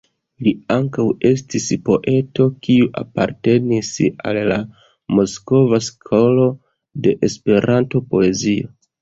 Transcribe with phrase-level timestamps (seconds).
[0.45, 3.91] Li ankaŭ estis poeto, kiu apartenis
[4.31, 4.57] al la
[5.19, 6.49] Moskva skolo
[7.05, 8.75] de Esperanto-poezio.